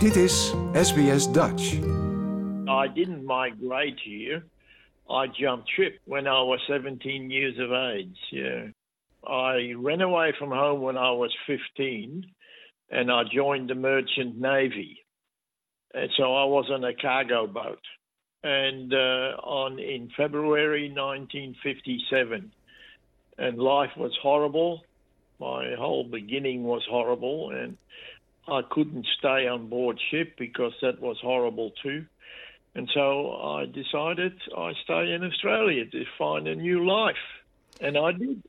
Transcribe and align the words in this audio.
Dit 0.00 0.16
is 0.16 0.54
SBS 0.72 1.32
Dutch. 1.32 1.74
I 2.68 2.88
didn't 2.94 3.24
migrate 3.24 4.00
here. 4.02 4.42
I 5.10 5.26
jumped 5.26 5.68
ship 5.76 6.00
when 6.06 6.26
I 6.26 6.42
was 6.42 6.58
17 6.66 7.30
years 7.30 7.58
of 7.58 7.70
age. 7.70 8.16
Yeah. 8.32 8.68
I 9.28 9.74
ran 9.76 10.00
away 10.00 10.32
from 10.38 10.52
home 10.52 10.80
when 10.80 10.96
I 10.96 11.10
was 11.10 11.36
15 11.46 12.24
and 12.90 13.12
I 13.12 13.24
joined 13.24 13.68
the 13.68 13.74
merchant 13.74 14.40
navy. 14.40 15.04
And 15.92 16.10
so 16.16 16.34
I 16.34 16.44
was 16.44 16.70
on 16.70 16.82
a 16.82 16.94
cargo 16.94 17.46
boat. 17.46 17.84
And 18.42 18.94
uh, 18.94 19.36
on 19.42 19.78
in 19.78 20.08
February 20.16 20.88
1957 20.88 22.50
and 23.36 23.58
life 23.58 23.94
was 23.98 24.18
horrible. 24.22 24.80
My 25.38 25.74
whole 25.78 26.04
beginning 26.04 26.62
was 26.62 26.86
horrible 26.88 27.50
and 27.50 27.76
I 28.50 28.62
couldn't 28.70 29.06
stay 29.18 29.46
on 29.46 29.68
board 29.68 29.98
ship 30.10 30.34
because 30.38 30.72
that 30.82 31.00
was 31.00 31.16
horrible 31.22 31.72
too. 31.82 32.06
And 32.74 32.88
so 32.94 33.32
I 33.32 33.66
decided 33.66 34.32
I 34.56 34.72
stay 34.84 35.12
in 35.12 35.24
Australia 35.24 35.84
to 35.86 36.04
find 36.18 36.46
a 36.46 36.54
new 36.54 36.86
life. 36.86 37.16
And 37.80 37.96
I 37.98 38.12
did. 38.12 38.42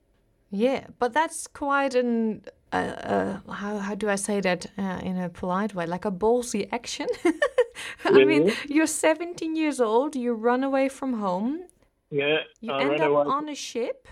Yeah, 0.52 0.88
but 1.00 1.14
that's 1.14 1.48
quite 1.48 1.96
an 1.96 2.44
uh, 2.74 2.76
uh, 2.76 3.52
how 3.52 3.78
how 3.80 3.96
do 3.96 4.10
I 4.10 4.16
say 4.16 4.42
that 4.42 4.66
uh, 4.78 5.00
in 5.04 5.18
a 5.18 5.30
polite 5.30 5.74
way? 5.74 5.86
Like 5.86 6.06
a 6.06 6.12
ballsy 6.12 6.68
action. 6.72 7.08
I 8.06 8.24
mean, 8.26 8.52
you're 8.68 8.88
17 8.88 9.56
years 9.56 9.80
old. 9.80 10.16
You 10.16 10.34
run 10.34 10.64
away 10.64 10.90
from 10.90 11.14
home. 11.14 11.62
Yeah, 12.10 12.40
You 12.60 12.72
I 12.72 12.82
end 12.84 13.02
up 13.02 13.10
away. 13.12 13.26
on 13.26 13.50
a 13.50 13.56
ship. 13.56 14.08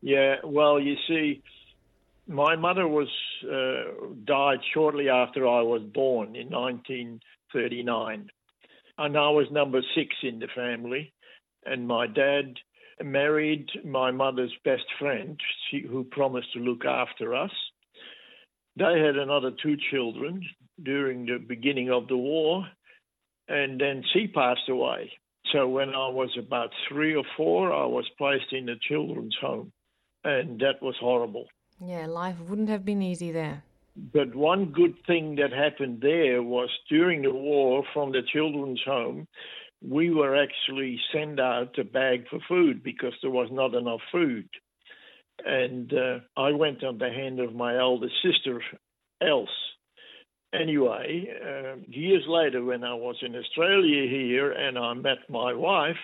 Yeah, 0.00 0.36
well, 0.44 0.78
you 0.80 0.96
see, 1.08 1.42
my 2.28 2.56
mother 2.56 2.86
was 2.86 3.08
uh, 3.44 4.14
died 4.24 4.58
shortly 4.74 5.08
after 5.08 5.48
I 5.48 5.62
was 5.62 5.82
born 5.82 6.36
in 6.36 6.50
1939, 6.50 8.30
and 8.98 9.16
I 9.16 9.30
was 9.30 9.46
number 9.50 9.80
six 9.94 10.14
in 10.22 10.38
the 10.38 10.48
family. 10.54 11.12
And 11.64 11.88
my 11.88 12.06
dad 12.06 12.54
married 13.02 13.68
my 13.84 14.10
mother's 14.10 14.54
best 14.64 14.84
friend, 14.98 15.38
she, 15.70 15.80
who 15.80 16.04
promised 16.04 16.52
to 16.52 16.60
look 16.60 16.84
after 16.84 17.34
us. 17.34 17.50
They 18.76 19.00
had 19.00 19.16
another 19.16 19.50
two 19.62 19.76
children 19.90 20.42
during 20.82 21.26
the 21.26 21.38
beginning 21.38 21.90
of 21.90 22.08
the 22.08 22.16
war, 22.16 22.66
and 23.48 23.80
then 23.80 24.04
she 24.12 24.28
passed 24.28 24.68
away. 24.68 25.12
So 25.52 25.66
when 25.66 25.90
I 25.90 26.08
was 26.08 26.30
about 26.38 26.70
three 26.88 27.14
or 27.14 27.24
four, 27.36 27.72
I 27.72 27.86
was 27.86 28.04
placed 28.18 28.52
in 28.52 28.68
a 28.68 28.76
children's 28.78 29.36
home 29.40 29.72
and 30.24 30.60
that 30.60 30.82
was 30.82 30.94
horrible. 31.00 31.46
Yeah, 31.80 32.06
life 32.06 32.36
wouldn't 32.48 32.68
have 32.68 32.84
been 32.84 33.02
easy 33.02 33.30
there. 33.32 33.62
But 34.12 34.34
one 34.34 34.66
good 34.66 34.94
thing 35.06 35.36
that 35.36 35.52
happened 35.52 36.00
there 36.00 36.42
was 36.42 36.70
during 36.88 37.22
the 37.22 37.32
war 37.32 37.82
from 37.92 38.12
the 38.12 38.22
children's 38.32 38.82
home, 38.84 39.26
we 39.82 40.10
were 40.10 40.36
actually 40.36 41.00
sent 41.12 41.40
out 41.40 41.78
a 41.78 41.84
bag 41.84 42.26
for 42.28 42.38
food 42.48 42.82
because 42.82 43.12
there 43.22 43.30
was 43.30 43.48
not 43.50 43.74
enough 43.74 44.00
food. 44.10 44.48
And 45.44 45.92
uh, 45.92 46.18
I 46.36 46.50
went 46.52 46.82
on 46.82 46.98
the 46.98 47.10
hand 47.10 47.40
of 47.40 47.54
my 47.54 47.78
elder 47.78 48.08
sister, 48.22 48.60
Else. 49.20 49.48
Anyway, 50.54 51.28
uh, 51.44 51.76
years 51.88 52.24
later, 52.28 52.64
when 52.64 52.84
I 52.84 52.94
was 52.94 53.16
in 53.22 53.34
Australia 53.36 54.08
here 54.08 54.52
and 54.52 54.78
I 54.78 54.94
met 54.94 55.18
my 55.28 55.52
wife, 55.52 55.96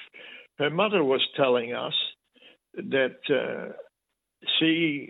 her 0.58 0.70
mother 0.70 1.02
was 1.02 1.22
telling 1.36 1.72
us 1.72 1.94
that 2.74 3.16
uh, 3.30 3.72
she 4.58 5.08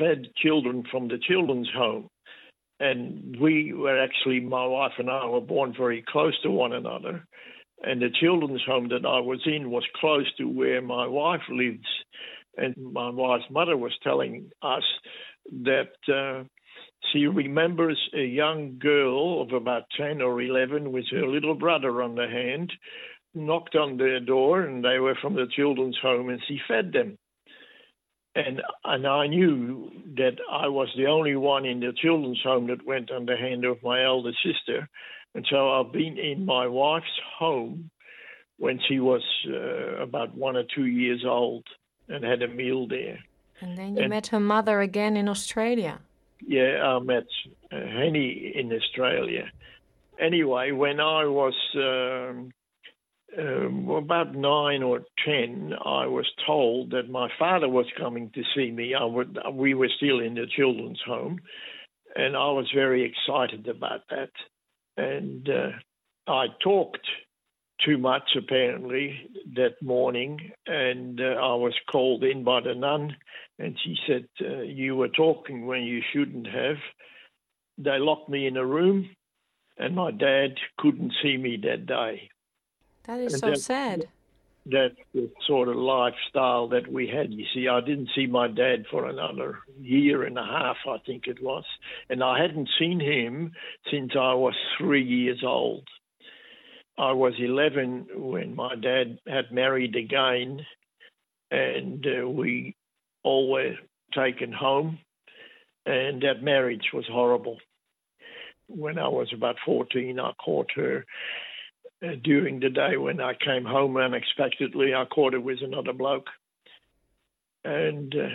fed 0.00 0.26
children 0.36 0.84
from 0.90 1.08
the 1.08 1.18
children's 1.18 1.70
home. 1.76 2.08
And 2.80 3.36
we 3.38 3.74
were 3.74 4.02
actually, 4.02 4.40
my 4.40 4.66
wife 4.66 4.92
and 4.98 5.10
I 5.10 5.26
were 5.26 5.42
born 5.42 5.74
very 5.76 6.02
close 6.08 6.34
to 6.42 6.50
one 6.50 6.72
another. 6.72 7.24
And 7.82 8.00
the 8.00 8.08
children's 8.20 8.62
home 8.66 8.88
that 8.88 9.06
I 9.06 9.20
was 9.20 9.40
in 9.44 9.70
was 9.70 9.84
close 9.96 10.26
to 10.38 10.44
where 10.44 10.80
my 10.80 11.06
wife 11.06 11.42
lives. 11.50 11.86
And 12.56 12.74
my 12.92 13.10
wife's 13.10 13.50
mother 13.50 13.76
was 13.76 13.92
telling 14.02 14.50
us 14.62 14.82
that 15.64 15.92
uh, 16.12 16.44
she 17.12 17.26
remembers 17.26 17.98
a 18.14 18.24
young 18.24 18.78
girl 18.78 19.42
of 19.42 19.52
about 19.52 19.84
10 19.98 20.22
or 20.22 20.40
11 20.40 20.90
with 20.90 21.04
her 21.10 21.26
little 21.26 21.54
brother 21.54 22.02
on 22.02 22.14
the 22.14 22.28
hand, 22.28 22.72
knocked 23.34 23.76
on 23.76 23.98
their 23.98 24.20
door, 24.20 24.62
and 24.62 24.82
they 24.82 24.98
were 24.98 25.16
from 25.20 25.34
the 25.34 25.46
children's 25.54 25.98
home, 26.02 26.30
and 26.30 26.40
she 26.48 26.58
fed 26.66 26.92
them 26.92 27.18
and 28.34 28.62
and 28.84 29.06
I 29.06 29.26
knew 29.26 29.90
that 30.16 30.36
I 30.50 30.68
was 30.68 30.88
the 30.96 31.06
only 31.06 31.36
one 31.36 31.64
in 31.64 31.80
the 31.80 31.92
children's 31.92 32.42
home 32.42 32.66
that 32.68 32.86
went 32.86 33.10
on 33.10 33.26
the 33.26 33.36
hand 33.36 33.64
of 33.64 33.82
my 33.82 34.04
elder 34.04 34.32
sister, 34.44 34.88
and 35.34 35.46
so 35.50 35.70
I've 35.70 35.92
been 35.92 36.18
in 36.18 36.44
my 36.44 36.66
wife's 36.66 37.18
home 37.38 37.90
when 38.58 38.78
she 38.88 39.00
was 39.00 39.22
uh, 39.48 40.02
about 40.02 40.34
one 40.34 40.56
or 40.56 40.64
two 40.74 40.86
years 40.86 41.24
old 41.26 41.64
and 42.08 42.22
had 42.24 42.42
a 42.42 42.48
meal 42.48 42.86
there. 42.86 43.18
And 43.62 43.76
then 43.76 43.96
you 43.96 44.02
And- 44.02 44.10
met 44.10 44.28
her 44.28 44.40
mother 44.40 44.80
again 44.80 45.16
in 45.16 45.28
Australia. 45.28 46.00
Yeah, 46.46 46.82
I 46.86 46.98
met 47.00 47.26
uh, 47.72 47.76
Henny 47.76 48.52
in 48.54 48.72
Australia. 48.72 49.50
Anyway, 50.18 50.72
when 50.72 50.98
I 51.00 51.26
was 51.26 51.54
um, 51.76 52.52
um, 53.38 53.88
about 53.88 54.34
nine 54.34 54.82
or 54.82 55.00
ten, 55.24 55.72
I 55.72 56.06
was 56.06 56.26
told 56.46 56.90
that 56.90 57.10
my 57.10 57.28
father 57.38 57.68
was 57.68 57.86
coming 57.98 58.30
to 58.34 58.42
see 58.54 58.70
me. 58.70 58.94
I 58.94 59.04
would, 59.04 59.38
we 59.52 59.74
were 59.74 59.90
still 59.96 60.20
in 60.20 60.34
the 60.34 60.46
children's 60.46 61.00
home, 61.06 61.40
and 62.14 62.36
I 62.36 62.50
was 62.50 62.70
very 62.74 63.04
excited 63.04 63.68
about 63.68 64.00
that. 64.10 64.30
And 64.96 65.48
uh, 65.48 65.70
I 66.30 66.46
talked 66.62 67.06
too 67.84 67.98
much 67.98 68.30
apparently 68.36 69.30
that 69.54 69.80
morning, 69.82 70.52
and 70.66 71.20
uh, 71.20 71.24
I 71.24 71.54
was 71.54 71.74
called 71.90 72.24
in 72.24 72.44
by 72.44 72.60
the 72.60 72.74
nun, 72.74 73.16
and 73.58 73.78
she 73.82 73.96
said, 74.06 74.26
uh, 74.40 74.62
"You 74.62 74.96
were 74.96 75.08
talking 75.08 75.66
when 75.66 75.82
you 75.82 76.02
shouldn't 76.12 76.46
have." 76.46 76.76
They 77.78 77.98
locked 77.98 78.28
me 78.28 78.46
in 78.46 78.56
a 78.56 78.66
room, 78.66 79.10
and 79.78 79.94
my 79.94 80.10
dad 80.10 80.56
couldn't 80.78 81.14
see 81.22 81.36
me 81.36 81.58
that 81.62 81.86
day. 81.86 82.28
That 83.04 83.20
is 83.20 83.34
And 83.34 83.40
so 83.40 83.50
that- 83.50 83.58
sad. 83.58 84.08
That's 84.66 84.94
the 85.14 85.30
sort 85.46 85.68
of 85.68 85.76
lifestyle 85.76 86.68
that 86.68 86.86
we 86.86 87.06
had. 87.08 87.32
You 87.32 87.46
see, 87.54 87.66
I 87.66 87.80
didn't 87.80 88.10
see 88.14 88.26
my 88.26 88.46
dad 88.46 88.86
for 88.90 89.06
another 89.06 89.60
year 89.80 90.24
and 90.24 90.38
a 90.38 90.44
half, 90.44 90.76
I 90.86 90.98
think 90.98 91.26
it 91.26 91.42
was, 91.42 91.64
and 92.10 92.22
I 92.22 92.40
hadn't 92.40 92.68
seen 92.78 93.00
him 93.00 93.52
since 93.90 94.12
I 94.14 94.34
was 94.34 94.54
three 94.76 95.02
years 95.02 95.42
old. 95.42 95.88
I 96.98 97.12
was 97.12 97.32
11 97.38 98.08
when 98.14 98.54
my 98.54 98.74
dad 98.76 99.18
had 99.26 99.50
married 99.50 99.96
again, 99.96 100.66
and 101.50 102.06
uh, 102.06 102.28
we 102.28 102.76
all 103.22 103.50
were 103.50 103.76
taken 104.14 104.52
home, 104.52 104.98
and 105.86 106.20
that 106.20 106.42
marriage 106.42 106.90
was 106.92 107.06
horrible. 107.06 107.56
When 108.68 108.98
I 108.98 109.08
was 109.08 109.32
about 109.32 109.56
14, 109.64 110.20
I 110.20 110.32
caught 110.32 110.70
her 110.76 111.06
during 112.22 112.60
the 112.60 112.70
day 112.70 112.96
when 112.96 113.20
I 113.20 113.34
came 113.34 113.64
home 113.64 113.96
unexpectedly. 113.96 114.94
I 114.94 115.04
caught 115.04 115.34
it 115.34 115.42
with 115.42 115.58
another 115.62 115.92
bloke. 115.92 116.28
And 117.64 118.14
uh, 118.14 118.28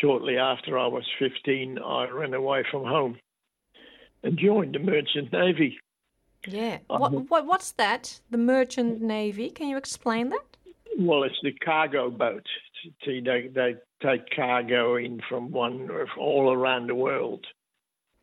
shortly 0.00 0.38
after 0.38 0.78
I 0.78 0.86
was 0.86 1.04
15, 1.18 1.78
I 1.78 2.08
ran 2.08 2.32
away 2.32 2.64
from 2.70 2.84
home 2.84 3.18
and 4.22 4.38
joined 4.38 4.74
the 4.74 4.78
Merchant 4.78 5.32
Navy. 5.32 5.78
Yeah. 6.46 6.78
Uh-huh. 6.88 7.10
What, 7.10 7.30
what 7.30 7.46
what's 7.46 7.72
that? 7.72 8.20
The 8.30 8.38
merchant 8.38 9.02
navy? 9.02 9.50
Can 9.50 9.68
you 9.68 9.76
explain 9.76 10.30
that? 10.30 10.56
Well, 10.98 11.22
it's 11.24 11.38
the 11.42 11.52
cargo 11.52 12.10
boat. 12.10 12.46
See, 13.04 13.20
they, 13.20 13.50
they 13.54 13.74
take 14.02 14.30
cargo 14.34 14.96
in 14.96 15.20
from 15.28 15.50
one 15.50 15.90
all 16.18 16.50
around 16.52 16.86
the 16.88 16.94
world. 16.94 17.46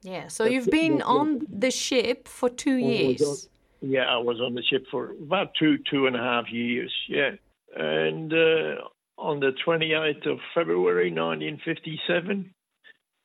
Yeah. 0.02 0.30
So 0.30 0.44
That's 0.44 0.54
you've 0.54 0.72
been 0.72 1.02
on 1.04 1.46
the 1.48 1.70
ship 1.70 2.28
for 2.28 2.50
two 2.50 2.78
years. 2.78 3.50
Yeah, 3.82 4.06
I 4.10 4.18
was 4.18 4.40
on 4.40 4.56
the 4.56 4.64
ship 4.64 4.86
for 4.92 5.12
about 5.12 5.52
two, 5.60 5.78
two 5.90 6.08
and 6.08 6.16
a 6.16 6.20
half 6.20 6.46
years. 6.52 6.94
Yeah. 7.08 7.32
And 7.76 8.34
uh, 8.34 8.82
on 9.18 9.40
the 9.40 9.52
28th 9.66 10.32
of 10.32 10.40
February 10.56 11.12
1957, 11.12 12.54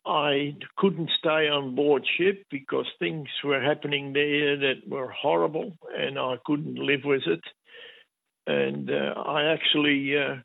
I 0.05 0.57
couldn't 0.77 1.11
stay 1.19 1.49
on 1.49 1.75
board 1.75 2.05
ship 2.19 2.45
because 2.51 2.87
things 2.99 3.29
were 3.45 3.61
happening 3.61 4.13
there 4.13 4.57
that 4.59 4.89
were 4.89 5.11
horrible 5.11 5.77
and 5.97 6.19
I 6.19 6.37
couldn't 6.45 6.75
live 6.75 7.03
with 7.05 7.23
it. 7.27 7.45
And 8.47 8.91
uh, 8.91 9.21
I 9.21 9.53
actually 9.53 10.17
uh, 10.19 10.37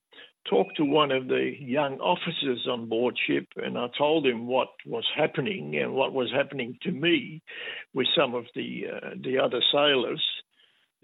talked 0.50 0.78
to 0.78 0.86
one 0.86 1.12
of 1.12 1.28
the 1.28 1.52
young 1.60 2.00
officers 2.00 2.68
on 2.70 2.88
board 2.88 3.18
ship 3.28 3.48
and 3.56 3.78
I 3.78 3.88
told 3.98 4.26
him 4.26 4.48
what 4.48 4.70
was 4.86 5.06
happening 5.16 5.78
and 5.78 5.94
what 5.94 6.14
was 6.14 6.32
happening 6.32 6.78
to 6.84 6.92
me 6.92 7.42
with 7.94 8.08
some 8.18 8.36
of 8.36 8.46
the 8.56 8.86
uh, 8.94 9.10
the 9.22 9.40
other 9.40 9.62
sailors. 9.72 10.24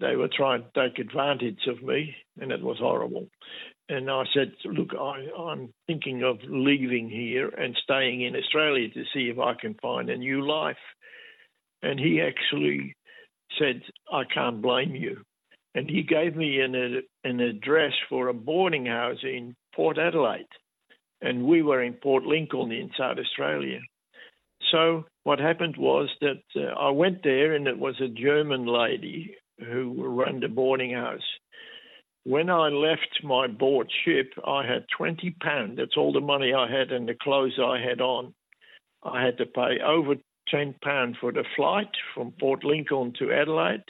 They 0.00 0.16
were 0.16 0.30
trying 0.34 0.64
to 0.64 0.88
take 0.88 0.98
advantage 0.98 1.68
of 1.68 1.80
me, 1.80 2.16
and 2.40 2.50
it 2.50 2.60
was 2.60 2.78
horrible. 2.78 3.28
And 3.88 4.10
I 4.10 4.24
said, 4.34 4.52
"Look, 4.64 4.90
I, 4.98 5.28
I'm 5.38 5.72
thinking 5.86 6.24
of 6.24 6.38
leaving 6.48 7.08
here 7.08 7.48
and 7.48 7.76
staying 7.82 8.22
in 8.22 8.34
Australia 8.34 8.88
to 8.88 9.04
see 9.14 9.28
if 9.30 9.38
I 9.38 9.54
can 9.54 9.74
find 9.74 10.10
a 10.10 10.16
new 10.16 10.46
life." 10.46 10.76
And 11.82 12.00
he 12.00 12.20
actually 12.22 12.96
said, 13.58 13.82
I 14.12 14.22
can't 14.24 14.62
blame 14.62 14.94
you. 14.94 15.22
And 15.74 15.90
he 15.90 16.02
gave 16.02 16.36
me 16.36 16.60
an, 16.60 17.02
an 17.24 17.40
address 17.40 17.92
for 18.08 18.28
a 18.28 18.34
boarding 18.34 18.86
house 18.86 19.18
in 19.22 19.56
Port 19.74 19.98
Adelaide. 19.98 20.46
And 21.20 21.46
we 21.46 21.62
were 21.62 21.82
in 21.82 21.94
Port 21.94 22.24
Lincoln 22.24 22.70
in 22.70 22.90
South 22.96 23.18
Australia. 23.18 23.80
So 24.70 25.04
what 25.24 25.38
happened 25.38 25.76
was 25.76 26.08
that 26.20 26.42
uh, 26.56 26.78
I 26.78 26.90
went 26.90 27.22
there, 27.22 27.54
and 27.54 27.66
it 27.66 27.78
was 27.78 28.00
a 28.00 28.08
German 28.08 28.66
lady 28.66 29.36
who 29.58 29.94
ran 30.06 30.40
the 30.40 30.48
boarding 30.48 30.94
house. 30.94 31.22
When 32.24 32.48
I 32.50 32.68
left 32.68 33.20
my 33.22 33.46
board 33.46 33.90
ship, 34.04 34.32
I 34.46 34.66
had 34.66 34.86
20 34.96 35.36
pounds. 35.42 35.76
That's 35.76 35.96
all 35.96 36.12
the 36.12 36.20
money 36.20 36.54
I 36.54 36.70
had 36.70 36.90
and 36.90 37.08
the 37.08 37.14
clothes 37.14 37.58
I 37.62 37.78
had 37.78 38.00
on. 38.00 38.34
I 39.02 39.22
had 39.22 39.38
to 39.38 39.46
pay 39.46 39.78
over 39.84 40.14
10 40.48 40.76
pounds 40.82 41.16
for 41.20 41.32
the 41.32 41.44
flight 41.56 41.90
from 42.14 42.32
Port 42.40 42.64
Lincoln 42.64 43.12
to 43.18 43.32
Adelaide, 43.32 43.84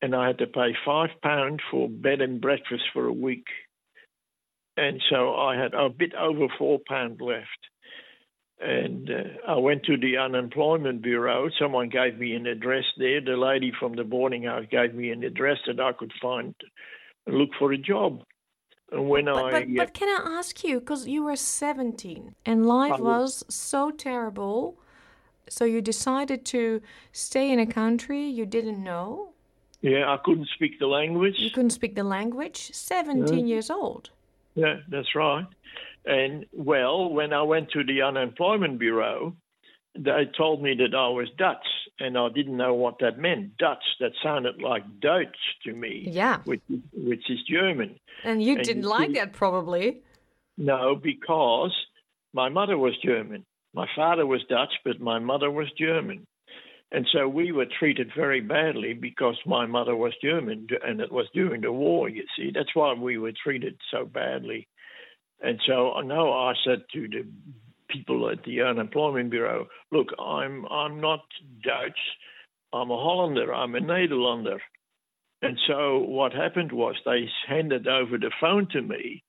and 0.00 0.14
I 0.14 0.28
had 0.28 0.38
to 0.38 0.46
pay 0.46 0.74
5 0.84 1.08
pounds 1.22 1.60
for 1.70 1.88
bed 1.88 2.20
and 2.20 2.40
breakfast 2.40 2.84
for 2.92 3.06
a 3.06 3.12
week. 3.12 3.46
And 4.76 5.02
so 5.10 5.34
I 5.34 5.56
had 5.56 5.74
a 5.74 5.88
bit 5.88 6.14
over 6.14 6.46
4 6.56 6.78
pounds 6.88 7.20
left. 7.20 7.46
And 8.60 9.08
uh, 9.08 9.52
I 9.52 9.56
went 9.56 9.84
to 9.84 9.96
the 9.96 10.16
unemployment 10.16 11.02
bureau. 11.02 11.48
Someone 11.60 11.88
gave 11.88 12.18
me 12.18 12.34
an 12.34 12.46
address 12.46 12.84
there. 12.96 13.20
The 13.20 13.36
lady 13.36 13.72
from 13.78 13.94
the 13.94 14.04
boarding 14.04 14.44
house 14.44 14.64
gave 14.70 14.94
me 14.94 15.10
an 15.10 15.22
address 15.22 15.58
that 15.66 15.80
I 15.80 15.92
could 15.92 16.12
find 16.20 16.54
and 17.26 17.36
look 17.36 17.50
for 17.58 17.72
a 17.72 17.78
job. 17.78 18.22
And 18.90 19.08
when 19.08 19.26
but, 19.26 19.36
I 19.36 19.50
but, 19.50 19.76
but 19.76 19.94
can 19.94 20.08
I 20.08 20.38
ask 20.38 20.64
you 20.64 20.80
because 20.80 21.06
you 21.06 21.22
were 21.24 21.36
17 21.36 22.34
and 22.46 22.66
life 22.66 22.98
was 22.98 23.44
so 23.48 23.90
terrible, 23.90 24.78
so 25.48 25.64
you 25.64 25.80
decided 25.80 26.44
to 26.46 26.80
stay 27.12 27.50
in 27.52 27.58
a 27.58 27.66
country 27.66 28.26
you 28.26 28.46
didn't 28.46 28.82
know. 28.82 29.34
Yeah, 29.80 30.12
I 30.12 30.16
couldn't 30.24 30.48
speak 30.54 30.78
the 30.78 30.86
language. 30.86 31.36
You 31.38 31.50
couldn't 31.50 31.70
speak 31.70 31.94
the 31.94 32.02
language. 32.04 32.70
17 32.72 33.38
Yeah. 33.38 33.44
years 33.54 33.70
old. 33.70 34.10
Yeah, 34.54 34.80
that's 34.88 35.14
right. 35.14 35.46
And 36.04 36.46
well, 36.52 37.10
when 37.10 37.32
I 37.32 37.42
went 37.42 37.70
to 37.72 37.84
the 37.84 38.02
unemployment 38.02 38.78
bureau, 38.78 39.36
they 39.96 40.26
told 40.36 40.62
me 40.62 40.74
that 40.74 40.94
I 40.94 41.08
was 41.08 41.28
Dutch, 41.36 41.66
and 42.00 42.16
I 42.18 42.28
didn't 42.30 42.56
know 42.56 42.74
what 42.74 42.98
that 43.00 43.18
meant. 43.18 43.56
Dutch, 43.58 43.84
that 44.00 44.12
sounded 44.22 44.60
like 44.62 44.84
Deutsch 45.00 45.36
to 45.64 45.72
me, 45.72 46.08
Yeah, 46.10 46.38
which, 46.44 46.62
which 46.92 47.28
is 47.30 47.38
German. 47.48 47.98
and 48.24 48.42
you 48.42 48.56
And 48.56 48.64
didn't 48.64 48.82
you 48.82 48.88
like 48.88 49.08
see- 49.08 49.14
that 49.14 49.32
probably. 49.32 50.02
No, 50.56 50.96
because 50.96 51.72
my 52.32 52.48
mother 52.48 52.76
was 52.76 52.96
German. 52.98 53.44
My 53.74 53.86
father 53.94 54.26
was 54.26 54.42
Dutch, 54.48 54.72
but 54.84 55.00
my 55.00 55.18
mother 55.20 55.50
was 55.50 55.70
German. 55.78 56.26
And 56.90 57.06
so 57.12 57.28
we 57.28 57.52
were 57.52 57.66
treated 57.66 58.10
very 58.16 58.40
badly 58.40 58.94
because 58.94 59.36
my 59.44 59.66
mother 59.66 59.94
was 59.94 60.14
German, 60.22 60.68
and 60.82 61.00
it 61.00 61.12
was 61.12 61.26
during 61.34 61.60
the 61.60 61.72
war, 61.72 62.08
you 62.08 62.24
see. 62.36 62.50
That's 62.54 62.74
why 62.74 62.94
we 62.94 63.18
were 63.18 63.32
treated 63.32 63.76
so 63.90 64.06
badly. 64.06 64.68
And 65.40 65.60
so 65.66 65.92
I 65.92 66.02
know 66.02 66.32
I 66.32 66.54
said 66.64 66.84
to 66.94 67.08
the 67.08 67.26
people 67.88 68.30
at 68.30 68.42
the 68.44 68.62
unemployment 68.62 69.30
bureau, 69.30 69.66
look, 69.92 70.08
I'm 70.18 70.66
I'm 70.66 71.00
not 71.00 71.20
Dutch, 71.62 71.98
I'm 72.72 72.90
a 72.90 72.96
Hollander, 72.96 73.54
I'm 73.54 73.74
a 73.74 73.80
Nederlander. 73.80 74.58
And 75.42 75.58
so 75.66 75.98
what 75.98 76.32
happened 76.32 76.72
was 76.72 76.96
they 77.04 77.28
handed 77.46 77.86
over 77.86 78.18
the 78.18 78.32
phone 78.40 78.66
to 78.72 78.82
me 78.82 79.22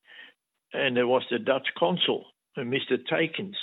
and 0.74 0.96
there 0.96 1.08
was 1.08 1.24
the 1.30 1.40
Dutch 1.40 1.68
consul, 1.78 2.26
uh, 2.58 2.62
Mr. 2.62 2.98
Takens. 3.12 3.56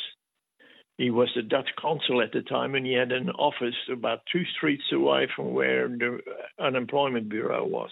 He 0.98 1.10
was 1.10 1.30
the 1.36 1.42
Dutch 1.42 1.68
consul 1.78 2.22
at 2.22 2.32
the 2.32 2.40
time, 2.40 2.74
and 2.74 2.86
he 2.86 2.94
had 2.94 3.12
an 3.12 3.28
office 3.30 3.74
about 3.92 4.20
two 4.32 4.44
streets 4.56 4.84
away 4.92 5.28
from 5.34 5.52
where 5.52 5.88
the 5.88 6.20
unemployment 6.58 7.28
bureau 7.28 7.66
was. 7.66 7.90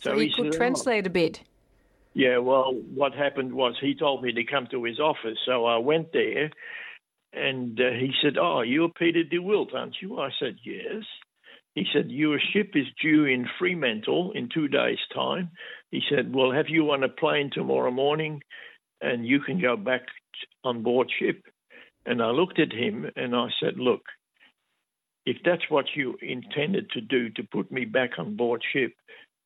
So, 0.00 0.14
you 0.14 0.20
he 0.20 0.32
could 0.32 0.44
said, 0.46 0.54
"Oh, 0.54 0.56
translate 0.56 1.06
a 1.06 1.10
bit. 1.10 1.42
yeah, 2.14 2.38
well, 2.38 2.72
what 2.94 3.14
happened 3.14 3.52
was 3.52 3.76
he 3.80 3.94
told 3.94 4.22
me 4.22 4.32
to 4.32 4.44
come 4.44 4.66
to 4.70 4.84
his 4.84 4.98
office, 4.98 5.38
so 5.44 5.66
I 5.66 5.76
went 5.76 6.12
there, 6.12 6.50
and 7.34 7.78
uh, 7.78 7.90
he 7.90 8.12
said, 8.22 8.38
"Oh, 8.38 8.62
you're 8.62 8.88
Peter 8.88 9.24
Dewildt, 9.24 9.74
aren't 9.74 10.00
you?" 10.00 10.18
I 10.18 10.30
said, 10.40 10.56
"Yes." 10.64 11.04
He 11.74 11.86
said, 11.92 12.10
"Your 12.10 12.38
ship 12.38 12.72
is 12.74 12.86
due 13.00 13.26
in 13.26 13.46
Fremantle 13.58 14.32
in 14.32 14.48
two 14.48 14.68
days' 14.68 14.98
time." 15.14 15.50
He 15.90 16.00
said, 16.08 16.34
"Well, 16.34 16.52
have 16.52 16.70
you 16.70 16.90
on 16.92 17.04
a 17.04 17.08
plane 17.10 17.50
tomorrow 17.52 17.90
morning, 17.90 18.42
and 19.02 19.26
you 19.26 19.40
can 19.40 19.60
go 19.60 19.76
back 19.76 20.06
on 20.64 20.82
board 20.82 21.10
ship?" 21.18 21.44
And 22.04 22.22
I 22.22 22.30
looked 22.30 22.58
at 22.58 22.72
him 22.72 23.06
and 23.16 23.34
I 23.34 23.48
said, 23.60 23.78
"Look, 23.78 24.02
if 25.24 25.36
that's 25.44 25.68
what 25.68 25.86
you 25.94 26.16
intended 26.20 26.90
to 26.90 27.00
do 27.00 27.30
to 27.30 27.42
put 27.44 27.70
me 27.70 27.84
back 27.84 28.18
on 28.18 28.36
board 28.36 28.62
ship, 28.72 28.92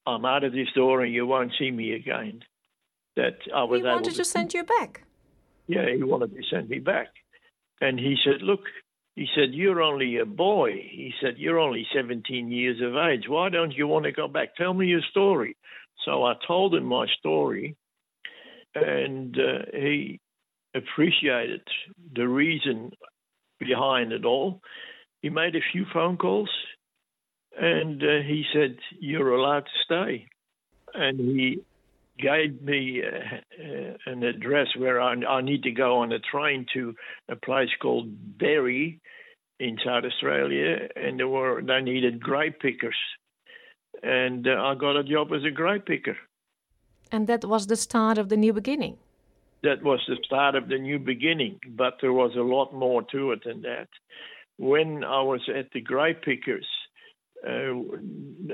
I'm 0.06 0.24
out 0.24 0.44
of 0.44 0.52
this 0.52 0.68
door 0.74 1.02
and 1.02 1.12
you 1.12 1.26
won't 1.26 1.52
see 1.58 1.70
me 1.70 1.92
again." 1.92 2.42
That 3.16 3.38
I 3.54 3.64
was 3.64 3.80
He 3.80 3.86
wanted 3.86 4.14
to 4.14 4.24
send 4.24 4.52
you 4.52 4.62
back. 4.64 5.04
yeah, 5.66 5.86
he 5.96 6.02
wanted 6.02 6.34
to 6.36 6.42
send 6.50 6.68
me 6.68 6.78
back. 6.80 7.08
And 7.80 7.98
he 7.98 8.16
said, 8.24 8.42
Look, 8.42 8.60
he 9.14 9.26
said, 9.34 9.54
You're 9.54 9.80
only 9.82 10.18
a 10.18 10.26
boy. 10.26 10.72
He 10.72 11.12
said, 11.20 11.38
You're 11.38 11.58
only 11.58 11.86
17 11.94 12.50
years 12.50 12.80
of 12.82 12.94
age. 12.96 13.24
Why 13.28 13.48
don't 13.48 13.72
you 13.72 13.86
want 13.86 14.04
to 14.04 14.12
go 14.12 14.28
back? 14.28 14.54
Tell 14.56 14.74
me 14.74 14.86
your 14.86 15.00
story. 15.10 15.56
So 16.04 16.24
I 16.24 16.34
told 16.46 16.74
him 16.74 16.84
my 16.84 17.06
story, 17.18 17.76
and 18.74 19.36
uh, 19.38 19.64
he 19.72 20.20
appreciated 20.76 21.62
the 22.14 22.28
reason 22.28 22.92
behind 23.58 24.12
it 24.12 24.24
all. 24.24 24.60
He 25.22 25.30
made 25.30 25.56
a 25.56 25.60
few 25.72 25.86
phone 25.92 26.16
calls, 26.16 26.50
and 27.58 28.02
uh, 28.02 28.22
he 28.26 28.44
said, 28.52 28.76
You're 29.00 29.34
allowed 29.34 29.64
to 29.64 29.84
stay. 29.84 30.26
And 30.94 31.18
he 31.18 31.60
gave 32.18 32.62
me 32.62 33.02
uh, 33.02 33.36
uh, 33.62 33.96
an 34.06 34.22
address 34.22 34.68
where 34.76 35.00
I, 35.00 35.12
I 35.12 35.40
need 35.42 35.62
to 35.64 35.70
go 35.70 35.98
on 35.98 36.12
a 36.12 36.18
train 36.18 36.66
to 36.74 36.94
a 37.28 37.36
place 37.36 37.68
called 37.80 38.38
Berri 38.38 39.00
in 39.58 39.78
South 39.84 40.04
Australia, 40.04 40.88
and 40.96 41.18
there 41.18 41.28
were 41.28 41.62
they 41.62 41.80
needed 41.80 42.22
grape 42.22 42.60
pickers, 42.60 42.96
and 44.02 44.46
uh, 44.46 44.62
I 44.62 44.74
got 44.74 44.96
a 44.96 45.04
job 45.04 45.32
as 45.32 45.44
a 45.44 45.50
grape 45.50 45.86
picker. 45.86 46.16
And 47.10 47.26
that 47.26 47.44
was 47.44 47.66
the 47.66 47.76
start 47.76 48.18
of 48.18 48.28
the 48.28 48.36
new 48.36 48.52
beginning. 48.52 48.98
That 49.66 49.82
was 49.82 50.00
the 50.06 50.16
start 50.24 50.54
of 50.54 50.68
the 50.68 50.78
new 50.78 51.00
beginning, 51.00 51.58
but 51.68 51.94
there 52.00 52.12
was 52.12 52.32
a 52.36 52.40
lot 52.40 52.72
more 52.72 53.02
to 53.10 53.32
it 53.32 53.42
than 53.44 53.62
that. 53.62 53.88
When 54.58 55.02
I 55.02 55.22
was 55.22 55.40
at 55.54 55.72
the 55.72 55.80
grape 55.80 56.22
pickers, 56.22 56.66
uh, 57.44 57.74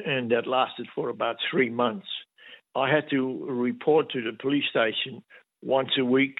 and 0.05 0.31
that 0.31 0.47
lasted 0.47 0.87
for 0.95 1.09
about 1.09 1.37
three 1.51 1.71
months. 1.71 2.07
I 2.75 2.91
had 2.91 3.09
to 3.11 3.45
report 3.47 4.11
to 4.13 4.23
the 4.23 4.37
police 4.41 4.65
station 4.71 5.23
once 5.63 5.91
a 5.99 6.05
week 6.05 6.37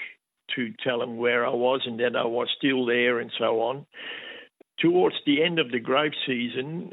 to 0.57 0.73
tell 0.85 0.99
them 0.99 1.17
where 1.19 1.47
I 1.47 1.51
was 1.51 1.83
and 1.87 2.01
that 2.01 2.17
I 2.17 2.25
was 2.25 2.49
still 2.57 2.85
there 2.87 3.21
and 3.21 3.31
so 3.39 3.61
on. 3.61 3.87
Towards 4.81 5.17
the 5.27 5.43
end 5.43 5.59
of 5.59 5.71
the 5.71 5.81
grape 5.81 6.15
season, 6.27 6.93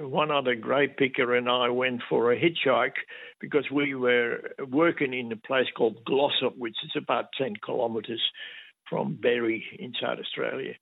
one 0.00 0.30
other 0.30 0.54
grape 0.54 0.96
picker 0.96 1.34
and 1.34 1.48
I 1.48 1.68
went 1.70 2.02
for 2.08 2.32
a 2.32 2.38
hitchhike 2.38 2.98
because 3.40 3.64
we 3.70 3.94
were 3.94 4.52
working 4.70 5.12
in 5.12 5.32
a 5.32 5.36
place 5.36 5.66
called 5.76 6.04
Glossop, 6.04 6.56
which 6.56 6.76
is 6.84 6.92
about 6.96 7.32
10 7.36 7.54
kilometres 7.64 8.22
from 8.88 9.18
Berri 9.20 9.64
in 9.78 9.92
South 10.00 10.18
Australia. 10.18 10.74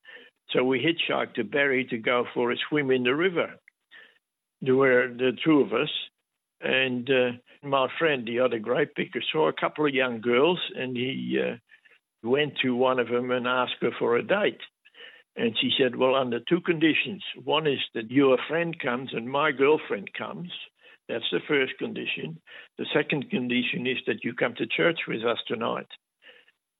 So 0.50 0.64
we 0.64 0.80
hitchhiked 0.80 1.34
to 1.34 1.44
Berri 1.44 1.84
to 1.86 1.98
go 1.98 2.24
for 2.34 2.50
a 2.50 2.56
swim 2.68 2.90
in 2.90 3.04
the 3.04 3.14
river. 3.14 3.54
There 4.60 4.76
were 4.76 5.08
the 5.08 5.32
two 5.44 5.60
of 5.60 5.72
us, 5.72 5.90
and 6.60 7.08
uh, 7.08 7.30
my 7.62 7.88
friend, 7.98 8.26
the 8.26 8.40
other 8.40 8.58
grape 8.58 8.94
picker, 8.94 9.22
saw 9.30 9.48
a 9.48 9.52
couple 9.52 9.86
of 9.86 9.94
young 9.94 10.20
girls, 10.20 10.58
and 10.74 10.96
he 10.96 11.38
uh, 11.40 11.56
went 12.22 12.54
to 12.62 12.74
one 12.74 12.98
of 12.98 13.08
them 13.08 13.30
and 13.30 13.46
asked 13.46 13.76
her 13.82 13.92
for 13.98 14.16
a 14.16 14.22
date. 14.22 14.60
And 15.38 15.56
she 15.60 15.70
said, 15.78 15.94
Well, 15.94 16.16
under 16.16 16.40
two 16.40 16.60
conditions. 16.60 17.22
One 17.44 17.68
is 17.68 17.78
that 17.94 18.10
your 18.10 18.38
friend 18.48 18.76
comes 18.78 19.10
and 19.12 19.30
my 19.30 19.52
girlfriend 19.52 20.12
comes. 20.12 20.50
That's 21.08 21.30
the 21.30 21.38
first 21.46 21.78
condition. 21.78 22.40
The 22.76 22.86
second 22.92 23.30
condition 23.30 23.86
is 23.86 23.98
that 24.08 24.24
you 24.24 24.34
come 24.34 24.54
to 24.56 24.66
church 24.66 24.98
with 25.06 25.24
us 25.24 25.38
tonight. 25.46 25.86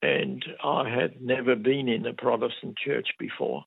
And 0.02 0.44
I 0.62 0.88
had 0.88 1.22
never 1.22 1.54
been 1.54 1.88
in 1.88 2.04
a 2.04 2.12
Protestant 2.12 2.76
church 2.84 3.06
before. 3.18 3.64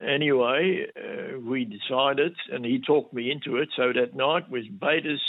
Anyway, 0.00 0.86
uh, 0.96 1.40
we 1.40 1.64
decided, 1.64 2.32
and 2.52 2.64
he 2.64 2.80
talked 2.80 3.12
me 3.12 3.30
into 3.30 3.56
it. 3.56 3.68
So 3.76 3.92
that 3.92 4.14
night, 4.14 4.48
with 4.48 4.64
bathers 4.70 5.22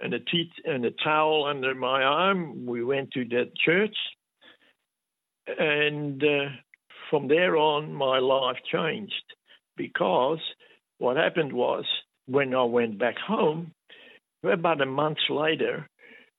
and 0.00 0.14
a, 0.14 0.20
and 0.64 0.84
a 0.84 0.92
towel 1.02 1.46
under 1.46 1.74
my 1.74 2.02
arm, 2.02 2.64
we 2.64 2.84
went 2.84 3.10
to 3.12 3.24
that 3.26 3.56
church. 3.56 3.96
And 5.58 6.22
uh, 6.22 6.48
from 7.14 7.28
there 7.28 7.56
on, 7.56 7.94
my 7.94 8.18
life 8.18 8.56
changed 8.72 9.12
because 9.76 10.40
what 10.98 11.16
happened 11.16 11.52
was 11.52 11.84
when 12.26 12.52
I 12.52 12.64
went 12.64 12.98
back 12.98 13.14
home, 13.24 13.70
about 14.42 14.80
a 14.80 14.86
month 14.86 15.18
later, 15.30 15.88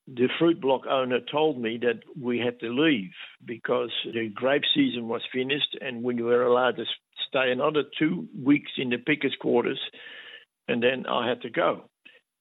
the 0.06 0.28
fruit 0.38 0.60
block 0.60 0.82
owner 0.86 1.20
told 1.32 1.58
me 1.58 1.78
that 1.80 2.00
we 2.20 2.40
had 2.40 2.60
to 2.60 2.68
leave 2.68 3.12
because 3.42 3.90
the 4.04 4.28
grape 4.34 4.64
season 4.74 5.08
was 5.08 5.22
finished 5.32 5.78
and 5.80 6.02
we 6.02 6.22
were 6.22 6.42
allowed 6.42 6.76
to 6.76 6.84
stay 7.26 7.50
another 7.50 7.84
two 7.98 8.28
weeks 8.38 8.72
in 8.76 8.90
the 8.90 8.98
pickers' 8.98 9.34
quarters, 9.40 9.80
and 10.68 10.82
then 10.82 11.06
I 11.06 11.26
had 11.26 11.40
to 11.40 11.50
go. 11.50 11.84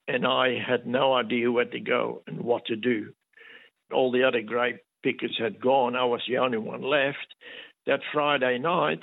And 0.09 0.27
I 0.27 0.57
had 0.59 0.85
no 0.85 1.13
idea 1.13 1.49
where 1.49 1.63
to 1.63 1.79
go 1.79 2.21
and 2.27 2.41
what 2.41 2.65
to 2.65 2.75
do. 2.75 3.13
All 3.93 4.11
the 4.11 4.27
other 4.27 4.41
grape 4.41 4.81
pickers 5.03 5.37
had 5.41 5.61
gone. 5.61 5.95
I 5.95 6.03
was 6.03 6.21
the 6.27 6.39
only 6.39 6.57
one 6.57 6.81
left. 6.81 7.33
That 7.87 7.99
Friday 8.13 8.57
night, 8.57 9.01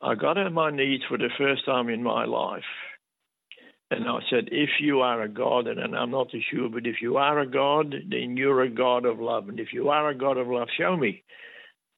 I 0.00 0.14
got 0.14 0.38
on 0.38 0.52
my 0.52 0.70
knees 0.70 1.00
for 1.08 1.18
the 1.18 1.30
first 1.36 1.64
time 1.66 1.88
in 1.88 2.02
my 2.02 2.24
life. 2.24 2.62
And 3.90 4.06
I 4.06 4.20
said, 4.30 4.50
if 4.52 4.70
you 4.80 5.00
are 5.00 5.20
a 5.22 5.28
God, 5.28 5.66
and 5.66 5.96
I'm 5.96 6.12
not 6.12 6.30
too 6.30 6.40
sure, 6.52 6.68
but 6.68 6.86
if 6.86 7.02
you 7.02 7.16
are 7.16 7.40
a 7.40 7.46
God, 7.46 7.92
then 8.08 8.36
you're 8.36 8.62
a 8.62 8.70
God 8.70 9.04
of 9.04 9.18
love. 9.18 9.48
And 9.48 9.58
if 9.58 9.72
you 9.72 9.88
are 9.88 10.08
a 10.08 10.14
God 10.14 10.36
of 10.36 10.46
love, 10.46 10.68
show 10.78 10.96
me. 10.96 11.24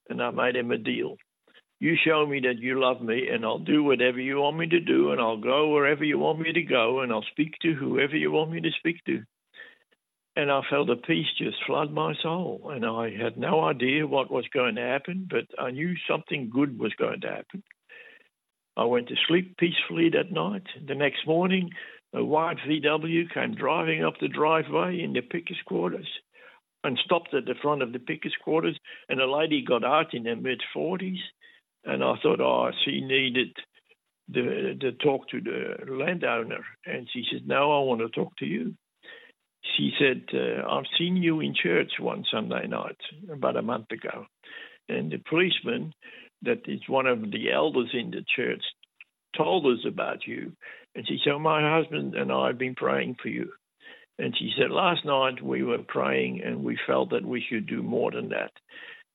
And 0.09 0.21
I 0.21 0.31
made 0.31 0.55
him 0.55 0.71
a 0.71 0.77
deal. 0.77 1.17
You 1.79 1.95
show 2.03 2.25
me 2.25 2.39
that 2.41 2.59
you 2.59 2.79
love 2.79 3.01
me, 3.01 3.27
and 3.31 3.45
I'll 3.45 3.59
do 3.59 3.83
whatever 3.83 4.19
you 4.19 4.37
want 4.37 4.57
me 4.57 4.67
to 4.69 4.79
do, 4.79 5.11
and 5.11 5.21
I'll 5.21 5.37
go 5.37 5.69
wherever 5.69 6.03
you 6.03 6.17
want 6.17 6.39
me 6.39 6.51
to 6.51 6.63
go, 6.63 7.01
and 7.01 7.11
I'll 7.11 7.25
speak 7.31 7.53
to 7.61 7.73
whoever 7.73 8.15
you 8.15 8.31
want 8.31 8.51
me 8.51 8.61
to 8.61 8.71
speak 8.79 9.03
to. 9.05 9.21
And 10.35 10.51
I 10.51 10.61
felt 10.67 10.89
a 10.89 10.95
peace 10.95 11.27
just 11.37 11.57
flood 11.67 11.91
my 11.91 12.13
soul. 12.23 12.71
And 12.73 12.85
I 12.85 13.11
had 13.11 13.37
no 13.37 13.63
idea 13.63 14.07
what 14.07 14.31
was 14.31 14.45
going 14.53 14.75
to 14.75 14.81
happen, 14.81 15.27
but 15.29 15.45
I 15.59 15.71
knew 15.71 15.93
something 16.09 16.49
good 16.49 16.79
was 16.79 16.93
going 16.97 17.21
to 17.21 17.29
happen. 17.29 17.63
I 18.75 18.85
went 18.85 19.09
to 19.09 19.15
sleep 19.27 19.57
peacefully 19.57 20.09
that 20.09 20.31
night. 20.31 20.63
The 20.87 20.95
next 20.95 21.27
morning, 21.27 21.69
a 22.13 22.23
white 22.23 22.57
VW 22.67 23.31
came 23.31 23.53
driving 23.53 24.03
up 24.03 24.15
the 24.19 24.27
driveway 24.27 25.01
in 25.01 25.13
the 25.13 25.21
pickers' 25.21 25.61
quarters 25.67 26.07
and 26.83 26.97
stopped 27.05 27.33
at 27.35 27.45
the 27.45 27.55
front 27.61 27.83
of 27.83 27.93
the 27.93 27.99
pickers' 27.99 28.35
quarters. 28.43 28.77
And 29.09 29.21
a 29.21 29.31
lady 29.31 29.63
got 29.63 29.83
out 29.83 30.15
in 30.15 30.25
her 30.25 30.35
mid 30.35 30.61
40s. 30.75 31.19
And 31.85 32.03
I 32.03 32.15
thought, 32.23 32.41
oh, 32.41 32.71
she 32.83 33.01
needed 33.01 33.55
the, 34.29 34.75
the 34.79 34.91
talk 35.03 35.27
to 35.29 35.41
the 35.41 35.91
landowner. 35.91 36.65
And 36.85 37.07
she 37.13 37.25
said, 37.31 37.47
no, 37.47 37.71
I 37.71 37.83
want 37.85 38.01
to 38.01 38.09
talk 38.09 38.35
to 38.37 38.45
you. 38.45 38.73
She 39.77 39.91
said, 39.97 40.25
uh, 40.33 40.67
I've 40.67 40.85
seen 40.97 41.15
you 41.17 41.39
in 41.39 41.55
church 41.55 41.93
one 41.99 42.25
Sunday 42.31 42.67
night 42.67 42.97
about 43.31 43.57
a 43.57 43.61
month 43.61 43.91
ago. 43.91 44.25
And 44.89 45.11
the 45.11 45.17
policeman 45.17 45.93
that 46.43 46.67
is 46.67 46.81
one 46.87 47.07
of 47.07 47.21
the 47.31 47.51
elders 47.51 47.89
in 47.93 48.11
the 48.11 48.25
church 48.35 48.61
told 49.37 49.65
us 49.65 49.85
about 49.87 50.27
you. 50.27 50.53
And 50.95 51.07
she 51.07 51.19
said, 51.23 51.37
My 51.39 51.77
husband 51.77 52.15
and 52.15 52.31
I 52.31 52.47
have 52.47 52.57
been 52.57 52.75
praying 52.75 53.15
for 53.21 53.29
you. 53.29 53.51
And 54.19 54.35
she 54.37 54.51
said, 54.57 54.69
Last 54.69 55.05
night 55.05 55.41
we 55.41 55.63
were 55.63 55.79
praying 55.87 56.41
and 56.43 56.63
we 56.63 56.77
felt 56.85 57.11
that 57.11 57.25
we 57.25 57.43
should 57.49 57.67
do 57.67 57.81
more 57.81 58.11
than 58.11 58.29
that. 58.29 58.51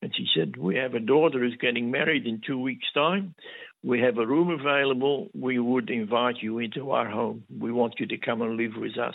And 0.03 0.13
she 0.17 0.27
said, 0.35 0.57
We 0.57 0.77
have 0.77 0.95
a 0.95 1.01
daughter 1.01 1.39
who's 1.39 1.59
getting 1.61 1.91
married 1.91 2.27
in 2.27 2.41
two 2.45 2.59
weeks' 2.59 2.93
time. 2.95 3.35
We 3.83 4.01
have 4.01 4.19
a 4.19 4.27
room 4.27 4.51
available. 4.51 5.29
We 5.35 5.59
would 5.59 5.91
invite 5.91 6.37
you 6.41 6.59
into 6.59 6.91
our 6.91 7.09
home. 7.09 7.45
We 7.57 7.71
want 7.71 7.95
you 7.99 8.07
to 8.07 8.19
come 8.19 8.43
and 8.43 8.57
live 8.57 8.73
with 8.77 8.99
us. 8.99 9.15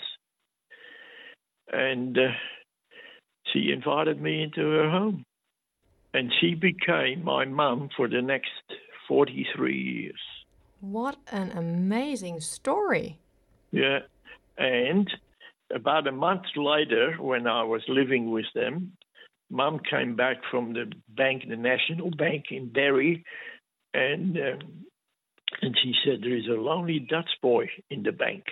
And 1.73 2.17
uh, 2.17 2.31
she 3.51 3.71
invited 3.71 4.21
me 4.21 4.43
into 4.43 4.61
her 4.61 4.89
home 4.89 5.25
and 6.13 6.31
she 6.39 6.53
became 6.53 7.23
my 7.23 7.45
mum 7.45 7.89
for 7.95 8.07
the 8.07 8.21
next 8.21 8.51
43 9.07 9.75
years. 9.75 10.19
What 10.79 11.17
an 11.31 11.51
amazing 11.51 12.41
story. 12.41 13.17
Yeah. 13.71 13.99
And 14.57 15.09
about 15.73 16.07
a 16.07 16.11
month 16.11 16.43
later, 16.55 17.15
when 17.19 17.47
I 17.47 17.63
was 17.63 17.81
living 17.87 18.31
with 18.31 18.45
them, 18.53 18.93
mum 19.49 19.79
came 19.89 20.15
back 20.15 20.37
from 20.51 20.73
the 20.73 20.91
bank, 21.09 21.43
the 21.49 21.55
National 21.55 22.11
Bank 22.11 22.45
in 22.51 22.69
Berri, 22.71 23.23
and 23.93 24.37
um, 24.37 24.85
and 25.61 25.77
she 25.81 25.93
said, 26.03 26.21
There 26.21 26.35
is 26.35 26.47
a 26.47 26.59
lonely 26.59 26.99
Dutch 26.99 27.29
boy 27.41 27.69
in 27.89 28.03
the 28.03 28.11
bank. 28.11 28.43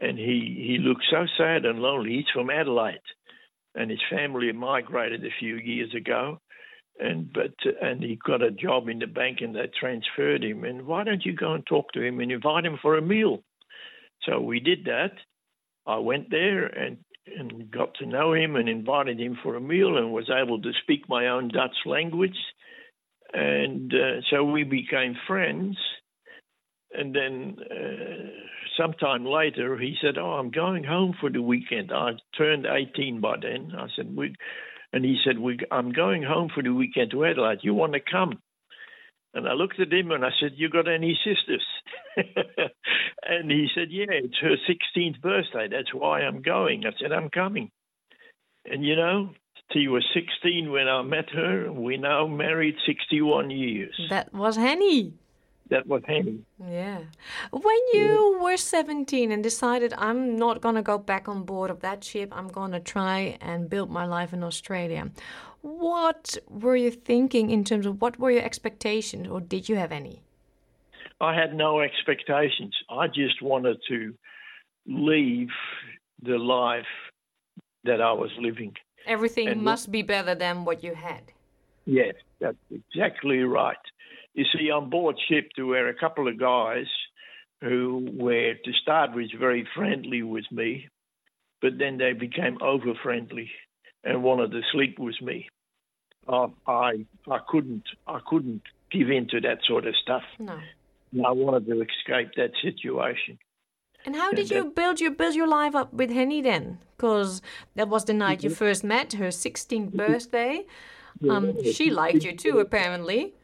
And 0.00 0.18
he, 0.18 0.64
he 0.66 0.78
looks 0.78 1.04
so 1.10 1.26
sad 1.36 1.64
and 1.64 1.78
lonely. 1.78 2.16
He's 2.16 2.24
from 2.32 2.50
Adelaide. 2.50 2.98
And 3.74 3.90
his 3.90 4.00
family 4.10 4.52
migrated 4.52 5.24
a 5.24 5.34
few 5.38 5.56
years 5.56 5.94
ago. 5.94 6.38
And 6.98 7.32
but 7.32 7.54
and 7.82 8.02
he 8.02 8.16
got 8.24 8.40
a 8.40 8.52
job 8.52 8.88
in 8.88 9.00
the 9.00 9.06
bank 9.06 9.38
and 9.40 9.54
they 9.54 9.68
transferred 9.80 10.44
him. 10.44 10.64
And 10.64 10.86
why 10.86 11.02
don't 11.02 11.24
you 11.24 11.34
go 11.34 11.52
and 11.52 11.66
talk 11.66 11.90
to 11.92 12.02
him 12.02 12.20
and 12.20 12.30
invite 12.30 12.64
him 12.64 12.78
for 12.80 12.96
a 12.96 13.02
meal? 13.02 13.42
So 14.22 14.40
we 14.40 14.60
did 14.60 14.84
that. 14.84 15.12
I 15.86 15.98
went 15.98 16.30
there 16.30 16.66
and 16.66 16.98
and 17.26 17.70
got 17.70 17.94
to 17.94 18.06
know 18.06 18.34
him 18.34 18.54
and 18.56 18.68
invited 18.68 19.18
him 19.18 19.38
for 19.42 19.56
a 19.56 19.60
meal 19.60 19.96
and 19.96 20.12
was 20.12 20.30
able 20.30 20.60
to 20.60 20.72
speak 20.82 21.08
my 21.08 21.28
own 21.28 21.48
dutch 21.48 21.76
language. 21.86 22.36
And 23.32 23.92
uh, 23.92 24.20
so 24.30 24.44
we 24.44 24.62
became 24.62 25.16
friends. 25.26 25.76
And 26.92 27.14
then 27.14 27.56
uh, 27.58 28.28
sometime 28.76 29.24
later 29.24 29.76
he 29.78 29.96
said 30.00 30.18
oh 30.18 30.32
i'm 30.32 30.50
going 30.50 30.84
home 30.84 31.14
for 31.20 31.30
the 31.30 31.42
weekend 31.42 31.92
i 31.92 32.10
turned 32.36 32.66
18 32.66 33.20
by 33.20 33.36
then 33.40 33.72
i 33.76 33.86
said 33.96 34.14
we 34.16 34.34
and 34.94 35.04
he 35.04 35.18
said, 35.24 35.40
we, 35.40 35.58
I'm 35.72 35.90
going 35.90 36.22
home 36.22 36.50
for 36.54 36.62
the 36.62 36.72
weekend 36.72 37.10
to 37.10 37.24
Adelaide. 37.24 37.58
You 37.62 37.74
want 37.74 37.94
to 37.94 38.00
come? 38.00 38.38
And 39.34 39.48
I 39.48 39.54
looked 39.54 39.80
at 39.80 39.92
him 39.92 40.12
and 40.12 40.24
I 40.24 40.28
said, 40.40 40.52
You 40.54 40.70
got 40.70 40.86
any 40.86 41.18
sisters? 41.24 41.66
and 43.24 43.50
he 43.50 43.66
said, 43.74 43.88
Yeah, 43.90 44.06
it's 44.10 44.38
her 44.40 44.54
16th 44.70 45.20
birthday. 45.20 45.66
That's 45.68 45.92
why 45.92 46.20
I'm 46.20 46.42
going. 46.42 46.84
I 46.86 46.90
said, 47.00 47.10
I'm 47.10 47.28
coming. 47.28 47.72
And 48.64 48.84
you 48.84 48.94
know, 48.94 49.30
she 49.72 49.88
was 49.88 50.06
16 50.14 50.70
when 50.70 50.86
I 50.86 51.02
met 51.02 51.28
her. 51.30 51.72
We 51.72 51.96
now 51.96 52.28
married 52.28 52.76
61 52.86 53.50
years. 53.50 54.00
That 54.10 54.32
was 54.32 54.54
Henny 54.54 55.14
that 55.70 55.86
was 55.86 56.02
Henny. 56.06 56.40
Yeah. 56.60 56.98
When 57.50 57.80
you 57.92 58.36
yeah. 58.36 58.42
were 58.42 58.56
17 58.56 59.32
and 59.32 59.42
decided, 59.42 59.94
I'm 59.96 60.36
not 60.36 60.60
going 60.60 60.74
to 60.74 60.82
go 60.82 60.98
back 60.98 61.28
on 61.28 61.44
board 61.44 61.70
of 61.70 61.80
that 61.80 62.04
ship, 62.04 62.32
I'm 62.32 62.48
going 62.48 62.72
to 62.72 62.80
try 62.80 63.38
and 63.40 63.70
build 63.70 63.90
my 63.90 64.04
life 64.04 64.32
in 64.32 64.42
Australia. 64.42 65.10
What 65.62 66.36
were 66.48 66.76
you 66.76 66.90
thinking 66.90 67.50
in 67.50 67.64
terms 67.64 67.86
of 67.86 68.02
what 68.02 68.18
were 68.18 68.30
your 68.30 68.42
expectations, 68.42 69.28
or 69.28 69.40
did 69.40 69.68
you 69.68 69.76
have 69.76 69.92
any? 69.92 70.22
I 71.20 71.34
had 71.34 71.54
no 71.54 71.80
expectations. 71.80 72.74
I 72.90 73.06
just 73.06 73.40
wanted 73.40 73.78
to 73.88 74.14
leave 74.86 75.48
the 76.22 76.36
life 76.36 76.84
that 77.84 78.00
I 78.00 78.12
was 78.12 78.30
living. 78.38 78.74
Everything 79.06 79.48
and 79.48 79.62
must 79.62 79.90
be 79.90 80.02
better 80.02 80.34
than 80.34 80.64
what 80.64 80.82
you 80.84 80.94
had. 80.94 81.32
Yes, 81.86 82.14
that's 82.40 82.56
exactly 82.70 83.40
right. 83.40 83.76
You 84.34 84.44
see, 84.56 84.70
on 84.70 84.90
board 84.90 85.16
ship 85.28 85.50
there 85.56 85.66
were 85.66 85.88
a 85.88 85.94
couple 85.94 86.28
of 86.28 86.38
guys 86.38 86.86
who 87.60 88.08
were, 88.12 88.54
to 88.54 88.72
start 88.82 89.14
with, 89.14 89.30
very 89.38 89.66
friendly 89.74 90.22
with 90.22 90.44
me, 90.50 90.88
but 91.62 91.78
then 91.78 91.96
they 91.98 92.12
became 92.12 92.58
over 92.60 92.92
friendly 93.02 93.50
and 94.02 94.22
wanted 94.22 94.50
to 94.50 94.60
sleep 94.72 94.98
with 94.98 95.20
me. 95.22 95.48
Uh, 96.28 96.48
I 96.66 97.06
I 97.30 97.38
couldn't 97.48 97.84
I 98.06 98.18
couldn't 98.26 98.62
give 98.90 99.10
in 99.10 99.28
to 99.28 99.40
that 99.40 99.58
sort 99.66 99.86
of 99.86 99.94
stuff. 99.96 100.22
No. 100.38 100.58
I 101.24 101.30
wanted 101.30 101.66
to 101.66 101.82
escape 101.82 102.30
that 102.36 102.52
situation. 102.62 103.38
And 104.06 104.16
how 104.16 104.32
did 104.32 104.50
you 104.50 104.64
build 104.64 105.00
your 105.00 105.10
build 105.10 105.34
your 105.34 105.46
life 105.46 105.74
up 105.74 105.92
with 105.92 106.10
Henny 106.10 106.42
then? 106.42 106.78
Because 106.96 107.40
that 107.74 107.88
was 107.88 108.04
the 108.04 108.14
night 108.14 108.42
you 108.42 108.50
mm-hmm. 108.50 108.56
first 108.56 108.84
met, 108.84 109.14
her 109.14 109.28
16th 109.28 109.92
birthday. 109.92 110.66
Um, 111.28 111.62
she 111.72 111.90
liked 111.90 112.24
you 112.24 112.36
too, 112.36 112.58
apparently. 112.58 113.34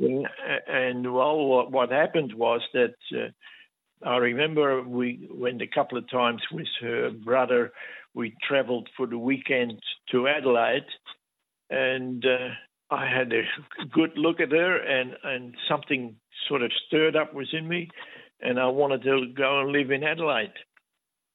And 0.00 1.12
well, 1.12 1.44
what, 1.46 1.70
what 1.70 1.90
happened 1.90 2.32
was 2.34 2.62
that 2.72 2.94
uh, 3.14 3.28
I 4.08 4.16
remember 4.16 4.82
we 4.82 5.28
went 5.30 5.60
a 5.60 5.66
couple 5.66 5.98
of 5.98 6.08
times 6.10 6.42
with 6.50 6.68
her 6.80 7.10
brother. 7.10 7.72
We 8.14 8.34
travelled 8.46 8.88
for 8.96 9.06
the 9.06 9.18
weekend 9.18 9.80
to 10.10 10.26
Adelaide, 10.26 10.86
and 11.68 12.24
uh, 12.24 12.48
I 12.90 13.06
had 13.06 13.32
a 13.32 13.42
good 13.92 14.16
look 14.16 14.40
at 14.40 14.52
her, 14.52 14.76
and 14.76 15.16
and 15.22 15.54
something 15.68 16.16
sort 16.48 16.62
of 16.62 16.72
stirred 16.86 17.14
up 17.14 17.34
within 17.34 17.68
me, 17.68 17.88
and 18.40 18.58
I 18.58 18.66
wanted 18.68 19.02
to 19.02 19.26
go 19.36 19.60
and 19.60 19.70
live 19.70 19.90
in 19.90 20.02
Adelaide. 20.02 20.54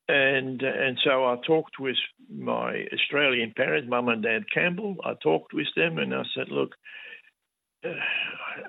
And 0.07 0.61
and 0.61 0.97
so 1.03 1.25
I 1.25 1.37
talked 1.45 1.79
with 1.79 1.97
my 2.29 2.85
Australian 2.93 3.53
parents, 3.55 3.89
mum 3.89 4.09
and 4.09 4.23
dad 4.23 4.45
Campbell. 4.51 4.97
I 5.05 5.13
talked 5.21 5.53
with 5.53 5.67
them, 5.75 5.97
and 5.99 6.13
I 6.13 6.23
said, 6.35 6.49
look 6.49 6.75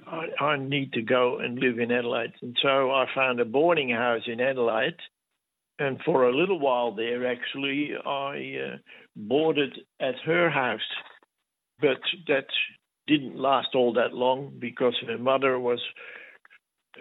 I, 0.07 0.45
I, 0.45 0.57
need 0.57 0.93
to 0.95 1.03
go 1.03 1.39
and 1.39 1.59
live 1.59 1.79
in 1.79 1.93
Adelaide. 1.93 2.33
And 2.43 2.57
so 2.63 2.91
I 2.91 3.07
found 3.15 3.41
a 3.41 3.45
boarding 3.45 3.91
house 3.91 4.23
in 4.27 4.41
Adelaide. 4.41 4.97
And 5.79 6.01
for 6.05 6.25
a 6.25 6.35
little 6.35 6.59
while 6.59 6.95
there, 6.95 7.27
actually, 7.27 7.91
I 8.05 8.75
uh, 8.75 8.77
boarded 9.15 9.79
at 10.01 10.15
her 10.25 10.51
house. 10.51 10.81
But 11.81 12.01
that 12.29 12.47
didn't 13.07 13.39
last 13.39 13.69
all 13.75 13.93
that 13.95 14.15
long 14.15 14.55
because 14.59 14.95
her 15.07 15.19
mother 15.19 15.59
was, 15.59 15.81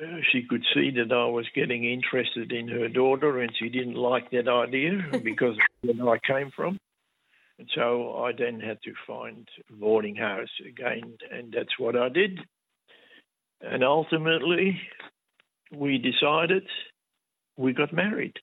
uh, 0.02 0.18
she 0.32 0.44
could 0.44 0.64
see 0.74 0.92
that 0.92 1.14
I 1.14 1.26
was 1.26 1.46
getting 1.56 1.86
interested 1.86 2.52
in 2.52 2.68
her 2.68 2.90
daughter 2.90 3.40
and 3.42 3.52
she 3.58 3.70
didn't 3.70 3.96
like 3.96 4.32
that 4.32 4.50
idea 4.50 5.04
because 5.24 5.56
where 5.82 6.16
I 6.16 6.20
came 6.20 6.52
from. 6.56 6.78
And 7.58 7.70
so 7.74 8.16
I 8.26 8.32
then 8.38 8.60
had 8.60 8.80
to 8.84 8.94
find 9.08 9.48
a 9.70 9.74
boarding 9.74 10.16
house 10.16 10.50
again, 10.68 11.18
and 11.32 11.54
that's 11.56 11.80
what 11.80 11.96
I 11.96 12.10
did. 12.10 12.40
And 13.62 13.84
ultimately, 13.84 14.80
we 15.74 15.98
decided 15.98 16.64
we 17.58 17.74
got 17.74 17.94
married. 17.94 18.36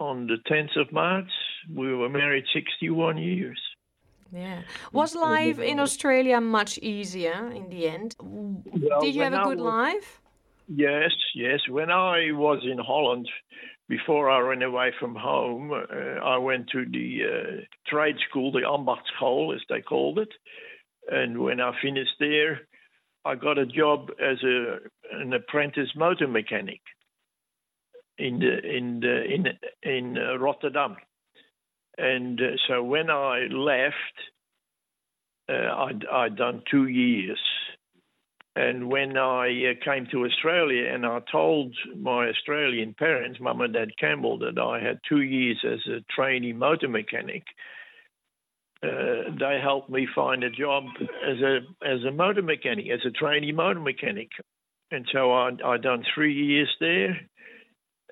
On 0.00 0.26
the 0.26 0.38
10th 0.50 0.76
of 0.80 0.92
March, 0.92 1.30
we 1.72 1.94
were 1.94 2.08
married 2.08 2.44
61 2.52 3.18
years. 3.18 3.60
Yeah. 4.32 4.62
Was 4.92 5.14
life 5.14 5.58
in 5.58 5.78
Australia 5.78 6.40
much 6.40 6.78
easier 6.78 7.50
in 7.52 7.68
the 7.68 7.88
end? 7.88 8.16
Well, 8.20 9.00
Did 9.00 9.14
you 9.14 9.22
have 9.22 9.34
a 9.34 9.44
good 9.44 9.58
was- 9.58 9.74
life? 9.78 10.20
Yes, 10.68 11.10
yes. 11.34 11.60
When 11.68 11.90
I 11.90 12.30
was 12.30 12.60
in 12.64 12.78
Holland, 12.78 13.28
before 13.90 14.30
I 14.30 14.38
ran 14.38 14.62
away 14.62 14.92
from 15.00 15.16
home, 15.16 15.72
uh, 15.72 16.24
I 16.24 16.38
went 16.38 16.68
to 16.70 16.86
the 16.86 17.20
uh, 17.24 17.60
trade 17.88 18.16
school, 18.28 18.52
the 18.52 18.60
Ambachtschool, 18.60 19.52
as 19.52 19.60
they 19.68 19.82
called 19.82 20.20
it. 20.20 20.32
And 21.10 21.40
when 21.40 21.60
I 21.60 21.72
finished 21.82 22.14
there, 22.20 22.60
I 23.24 23.34
got 23.34 23.58
a 23.58 23.66
job 23.66 24.10
as 24.20 24.38
a 24.44 24.76
an 25.12 25.32
apprentice 25.32 25.90
motor 25.96 26.28
mechanic 26.28 26.80
in 28.16 28.38
the 28.38 28.76
in 28.76 29.00
the 29.00 29.24
in 29.24 29.46
in 29.82 30.16
uh, 30.16 30.38
Rotterdam. 30.38 30.96
And 31.98 32.40
uh, 32.40 32.56
so 32.68 32.84
when 32.84 33.10
I 33.10 33.48
left, 33.50 34.16
uh, 35.48 35.74
I'd, 35.86 36.06
I'd 36.10 36.36
done 36.36 36.62
two 36.70 36.86
years. 36.86 37.40
And 38.60 38.90
when 38.90 39.16
I 39.16 39.46
uh, 39.70 39.84
came 39.84 40.06
to 40.10 40.26
Australia 40.26 40.92
and 40.92 41.06
I 41.06 41.20
told 41.32 41.74
my 41.96 42.28
Australian 42.28 42.92
parents, 42.92 43.40
Mum 43.40 43.62
and 43.62 43.72
Dad 43.72 43.92
Campbell, 43.98 44.38
that 44.40 44.58
I 44.58 44.86
had 44.86 45.00
two 45.08 45.22
years 45.22 45.64
as 45.64 45.80
a 45.86 46.04
trainee 46.14 46.52
motor 46.52 46.88
mechanic, 46.88 47.44
uh, 48.82 49.32
they 49.38 49.58
helped 49.62 49.88
me 49.88 50.06
find 50.14 50.44
a 50.44 50.50
job 50.50 50.84
as 51.00 51.38
a 51.40 51.58
as 51.86 52.04
a 52.04 52.10
motor 52.10 52.42
mechanic, 52.42 52.86
as 52.90 53.00
a 53.06 53.10
trainee 53.10 53.52
motor 53.52 53.80
mechanic. 53.80 54.28
And 54.90 55.06
so 55.10 55.32
I 55.32 55.50
I 55.64 55.78
done 55.78 56.04
three 56.14 56.34
years 56.34 56.70
there, 56.80 57.18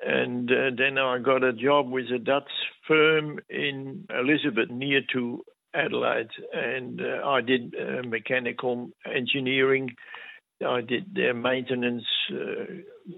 and 0.07 0.51
uh, 0.51 0.71
then 0.77 0.97
I 0.99 1.19
got 1.19 1.45
a 1.45 1.53
job 1.53 1.91
with 1.91 2.07
a 2.15 2.19
Dutch 2.19 2.53
firm 2.87 3.39
in 3.51 4.07
Elizabeth, 4.11 4.71
near 4.71 5.01
to 5.13 5.43
Adelaide, 5.75 6.31
and 6.55 7.01
uh, 7.01 7.27
I 7.27 7.41
did 7.43 7.75
uh, 7.75 8.03
mechanical 8.07 8.91
engineering. 9.05 9.91
I 10.67 10.81
did 10.81 11.15
their 11.15 11.35
maintenance 11.35 12.05
uh, 12.33 12.65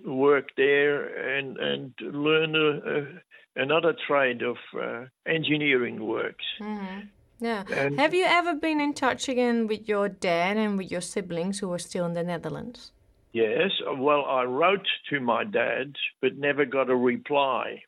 work 0.04 0.48
there, 0.56 1.38
and 1.38 1.56
and 1.56 1.94
learned 2.00 2.56
a, 2.56 2.68
a, 2.68 3.62
another 3.62 3.94
trade 4.06 4.42
of 4.42 4.56
uh, 4.78 5.06
engineering 5.26 6.04
works. 6.06 6.44
hmm 6.58 7.00
Yeah. 7.38 7.64
And- 7.74 7.98
have 7.98 8.14
you 8.14 8.24
ever 8.26 8.54
been 8.54 8.80
in 8.80 8.92
touch 8.92 9.28
again 9.28 9.66
with 9.66 9.88
your 9.88 10.08
dad 10.08 10.56
and 10.56 10.76
with 10.76 10.90
your 10.90 11.00
siblings 11.00 11.60
who 11.60 11.72
are 11.72 11.78
still 11.78 12.04
in 12.04 12.14
the 12.14 12.22
Netherlands? 12.22 12.92
Yes, 13.32 13.70
well, 13.96 14.24
I 14.26 14.42
wrote 14.42 14.86
to 15.08 15.20
my 15.20 15.44
dad, 15.44 15.94
but 16.20 16.36
never 16.36 16.64
got 16.64 16.90
a 16.90 16.96
reply. 16.96 17.82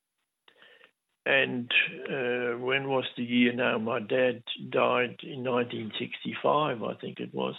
And 1.27 1.71
uh, 2.09 2.59
when 2.59 2.89
was 2.89 3.05
the 3.17 3.25
year 3.25 3.53
now? 3.53 3.79
My 3.79 3.99
dad 4.01 4.43
died 4.71 5.19
in 5.23 5.45
1965, 5.45 6.83
I 6.83 6.95
think 6.95 7.21
it 7.21 7.35
was. 7.35 7.57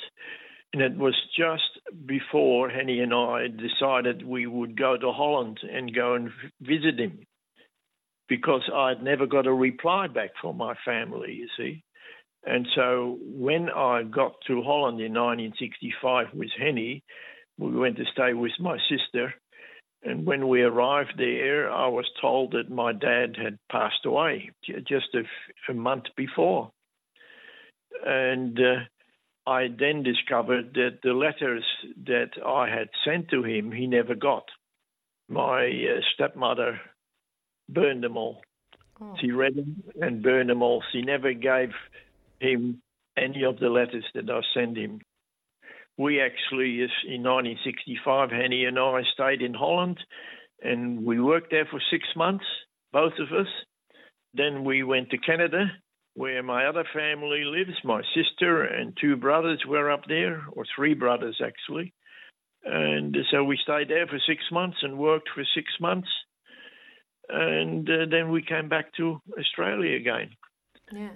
And 0.74 0.82
it 0.82 0.98
was 0.98 1.16
just 1.38 1.80
before 2.06 2.68
Henny 2.68 3.00
and 3.00 3.14
I 3.14 3.48
decided 3.48 4.26
we 4.26 4.48
would 4.48 4.76
go 4.76 4.98
to 4.98 5.12
Holland 5.12 5.60
and 5.72 5.94
go 5.94 6.16
and 6.16 6.32
visit 6.62 7.00
him 7.00 7.20
because 8.28 8.64
I'd 8.74 9.04
never 9.04 9.28
got 9.28 9.46
a 9.46 9.54
reply 9.54 10.08
back 10.08 10.32
from 10.42 10.58
my 10.58 10.74
family, 10.84 11.34
you 11.34 11.48
see. 11.56 11.84
And 12.46 12.68
so 12.76 13.20
when 13.22 13.70
I 13.70 14.04
got 14.04 14.34
to 14.48 14.64
Holland 14.64 15.00
in 15.00 15.14
1965 15.14 16.28
with 16.34 16.50
Henny, 16.58 17.04
we 17.60 17.72
went 17.72 17.98
to 17.98 18.06
stay 18.12 18.34
with 18.34 18.52
my 18.60 18.78
sister. 18.90 19.34
And 20.04 20.26
when 20.26 20.48
we 20.48 20.64
arrived 20.64 21.14
there, 21.18 21.72
I 21.72 21.88
was 21.88 22.10
told 22.20 22.52
that 22.52 22.70
my 22.70 22.92
dad 22.92 23.38
had 23.42 23.58
passed 23.72 24.06
away 24.06 24.50
just 24.88 25.16
a 25.70 25.74
month 25.74 26.06
before. 26.18 26.72
And 28.06 28.60
uh, 28.60 28.80
I 29.46 29.68
then 29.68 30.04
discovered 30.04 30.74
that 30.76 31.00
the 31.04 31.14
letters 31.14 31.66
that 32.06 32.32
I 32.46 32.70
had 32.70 32.90
sent 33.06 33.30
to 33.30 33.44
him, 33.44 33.72
he 33.72 33.88
never 33.88 34.16
got. 34.16 34.46
My 35.28 35.66
uh, 35.66 36.02
stepmother 36.14 36.80
burned 37.68 38.04
them 38.04 38.18
all. 38.18 38.42
Oh. 39.02 39.16
She 39.20 39.32
read 39.32 39.56
them 39.56 39.84
and 40.02 40.24
burned 40.24 40.50
them 40.50 40.62
all. 40.62 40.84
She 40.92 41.02
never 41.02 41.34
gave 41.34 41.72
him 42.40 42.82
any 43.18 43.44
of 43.44 43.60
the 43.60 43.70
letters 43.70 44.06
that 44.16 44.30
I 44.30 44.42
sent 44.54 44.78
him. 44.78 45.02
We 45.98 46.22
actually, 46.22 46.80
in 47.08 47.24
1965, 47.24 48.32
Henny 48.32 48.66
and 48.66 48.80
I 48.80 49.02
stayed 49.14 49.42
in 49.42 49.54
Holland 49.54 50.00
and 50.62 51.06
we 51.06 51.20
worked 51.20 51.52
there 51.52 51.68
for 51.70 51.80
six 51.92 52.06
months, 52.16 52.46
both 52.92 53.14
of 53.20 53.38
us. 53.38 53.48
Then 54.34 54.64
we 54.64 54.82
went 54.84 55.10
to 55.12 55.18
Canada, 55.18 55.72
where 56.16 56.44
my 56.44 56.66
other 56.66 56.86
family 56.94 57.44
lives. 57.44 57.78
My 57.84 58.02
sister 58.16 58.64
and 58.64 58.98
two 59.00 59.16
brothers 59.16 59.64
were 59.68 59.92
up 59.92 60.06
there, 60.08 60.44
or 60.52 60.66
three 60.76 60.94
brothers 60.94 61.42
actually. 61.44 61.94
And 62.66 63.16
so 63.32 63.44
we 63.44 63.58
stayed 63.62 63.90
there 63.90 64.08
for 64.08 64.20
six 64.26 64.44
months 64.52 64.78
and 64.82 64.98
worked 64.98 65.30
for 65.34 65.44
six 65.56 65.68
months. 65.82 66.08
And 67.30 67.90
uh, 67.90 68.06
then 68.10 68.32
we 68.32 68.42
came 68.42 68.70
back 68.70 68.94
to 68.98 69.22
Australia 69.40 69.96
again. 69.96 70.30
Yeah. 70.92 71.10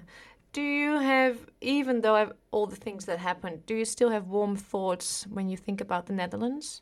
Do 0.53 0.61
you 0.61 0.99
have, 0.99 1.37
even 1.61 2.01
though 2.01 2.15
I've, 2.15 2.33
all 2.51 2.65
the 2.65 2.75
things 2.75 3.05
that 3.05 3.19
happened, 3.19 3.65
do 3.65 3.75
you 3.75 3.85
still 3.85 4.09
have 4.09 4.27
warm 4.27 4.55
thoughts 4.55 5.27
when 5.27 5.49
you 5.49 5.57
think 5.57 5.81
about 5.81 6.07
the 6.07 6.13
Netherlands? 6.13 6.81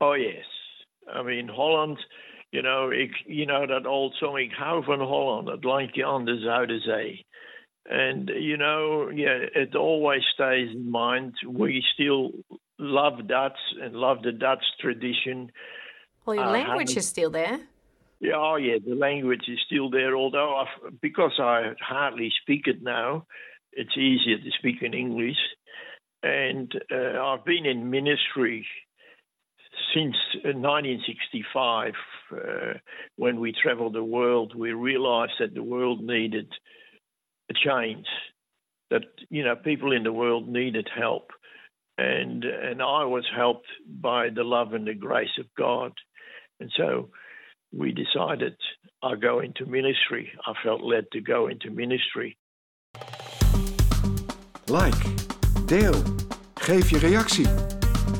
Oh 0.00 0.14
yes, 0.14 0.46
I 1.12 1.22
mean 1.22 1.48
Holland. 1.48 1.98
You 2.54 2.62
know, 2.62 2.90
ik, 2.90 3.22
you 3.26 3.46
know 3.46 3.66
that 3.66 3.84
old 3.84 4.14
song. 4.14 4.38
Ik 4.38 4.52
hou 4.52 4.84
van 4.84 5.00
Holland. 5.00 5.48
Het 5.48 5.64
landje 5.64 6.06
aan 6.06 6.24
de 6.24 6.38
Zuiderzee. 6.38 7.26
And 7.82 8.28
you 8.28 8.56
know, 8.56 9.10
yeah, 9.10 9.42
it 9.52 9.74
always 9.74 10.24
stays 10.26 10.70
in 10.70 10.90
mind. 10.90 11.46
We 11.48 11.82
still 11.82 12.30
love 12.76 13.26
Dutch 13.26 13.58
and 13.80 13.92
love 13.94 14.22
the 14.22 14.36
Dutch 14.36 14.64
tradition. 14.76 15.52
Well, 16.24 16.36
your 16.36 16.46
Uh, 16.46 16.52
language 16.52 16.96
is 16.96 17.06
still 17.06 17.30
there. 17.30 17.58
Yeah, 18.18 18.36
oh 18.36 18.56
yeah, 18.56 18.78
the 18.78 18.94
language 18.94 19.48
is 19.48 19.60
still 19.66 19.90
there. 19.90 20.14
Although 20.14 20.56
I've, 20.56 21.00
because 21.00 21.40
I 21.40 21.74
hardly 21.80 22.30
speak 22.40 22.66
it 22.66 22.82
now, 22.82 23.26
it's 23.72 23.96
easier 23.96 24.38
to 24.38 24.50
speak 24.50 24.82
in 24.82 24.94
English. 24.94 25.56
And 26.22 26.72
uh, 26.90 27.20
I've 27.20 27.44
been 27.44 27.66
in 27.66 27.90
ministry 27.90 28.66
since 29.94 30.16
uh, 30.44 30.52
1965. 30.52 31.92
Uh, 32.32 32.38
when 33.16 33.38
we 33.38 33.52
traveled 33.52 33.94
the 33.94 34.02
world, 34.02 34.54
we 34.56 34.72
realized 34.72 35.34
that 35.38 35.54
the 35.54 35.62
world 35.62 36.02
needed 36.02 36.52
a 37.50 37.54
change. 37.54 38.06
That 38.90 39.04
you 39.30 39.44
know, 39.44 39.56
people 39.56 39.92
in 39.92 40.02
the 40.02 40.12
world 40.12 40.48
needed 40.48 40.88
help, 40.94 41.30
and 41.96 42.44
and 42.44 42.82
I 42.82 43.04
was 43.04 43.24
helped 43.34 43.68
by 43.88 44.28
the 44.28 44.44
love 44.44 44.74
and 44.74 44.86
the 44.86 44.94
grace 44.94 45.38
of 45.38 45.46
God, 45.56 45.92
and 46.60 46.70
so 46.76 47.10
we 47.72 47.92
decided 47.92 48.56
I'll 49.02 49.16
go 49.16 49.40
into 49.40 49.66
ministry. 49.66 50.30
I 50.46 50.52
felt 50.62 50.82
led 50.82 51.10
to 51.12 51.20
go 51.20 51.48
into 51.48 51.70
ministry. 51.70 52.36
Like, 54.68 54.94
deel, 55.66 56.02
geef 56.54 56.90
je 56.90 56.98
reactie. 56.98 57.73